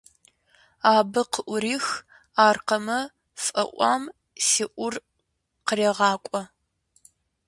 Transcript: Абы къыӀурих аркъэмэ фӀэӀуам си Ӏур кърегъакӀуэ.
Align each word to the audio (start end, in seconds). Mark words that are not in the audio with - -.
Абы 0.93 1.21
къыӀурих 1.31 1.85
аркъэмэ 2.47 2.99
фӀэӀуам 3.43 4.03
си 4.47 4.65
Ӏур 4.73 4.93
кърегъакӀуэ. 5.67 6.41